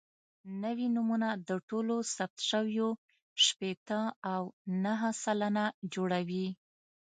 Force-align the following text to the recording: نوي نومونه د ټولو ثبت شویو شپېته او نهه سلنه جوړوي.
نوي 0.63 0.87
نومونه 0.95 1.29
د 1.47 1.49
ټولو 1.69 1.95
ثبت 2.15 2.39
شویو 2.49 2.89
شپېته 3.45 3.99
او 4.33 4.43
نهه 4.83 5.11
سلنه 5.23 5.65
جوړوي. 5.93 6.47